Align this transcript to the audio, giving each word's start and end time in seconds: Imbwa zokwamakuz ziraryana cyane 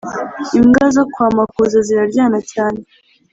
Imbwa 0.57 0.85
zokwamakuz 0.95 1.71
ziraryana 1.87 2.39
cyane 2.51 2.79